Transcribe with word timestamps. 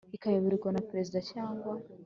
ikayoborwa 0.15 0.69
na 0.71 0.81
Perezida 0.89 1.19
cyangwa 1.31 1.71